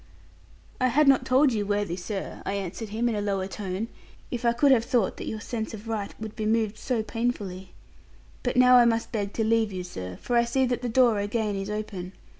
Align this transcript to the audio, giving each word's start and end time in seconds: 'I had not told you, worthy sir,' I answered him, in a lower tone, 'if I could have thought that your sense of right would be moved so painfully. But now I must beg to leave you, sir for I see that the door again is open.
'I 0.79 0.87
had 0.87 1.07
not 1.07 1.27
told 1.27 1.53
you, 1.53 1.63
worthy 1.63 1.95
sir,' 1.95 2.41
I 2.43 2.53
answered 2.55 2.89
him, 2.89 3.07
in 3.07 3.13
a 3.13 3.21
lower 3.21 3.45
tone, 3.45 3.87
'if 4.31 4.43
I 4.45 4.51
could 4.51 4.71
have 4.71 4.83
thought 4.83 5.17
that 5.17 5.27
your 5.27 5.39
sense 5.39 5.75
of 5.75 5.87
right 5.87 6.11
would 6.19 6.35
be 6.35 6.47
moved 6.47 6.79
so 6.79 7.03
painfully. 7.03 7.73
But 8.41 8.57
now 8.57 8.77
I 8.77 8.85
must 8.85 9.11
beg 9.11 9.31
to 9.33 9.43
leave 9.43 9.71
you, 9.71 9.83
sir 9.83 10.17
for 10.19 10.35
I 10.37 10.43
see 10.43 10.65
that 10.65 10.81
the 10.81 10.89
door 10.89 11.19
again 11.19 11.55
is 11.55 11.69
open. 11.69 12.13